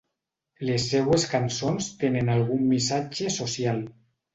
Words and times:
Les 0.69 0.87
seues 0.93 1.27
cançons 1.35 1.91
tenen 2.03 2.35
algun 2.41 2.67
missatge 2.75 3.33
social. 3.41 3.89